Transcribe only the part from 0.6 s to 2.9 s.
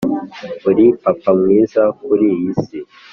uri papa mwiza kuriyi si